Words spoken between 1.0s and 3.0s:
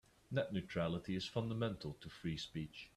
is fundamental to free speech.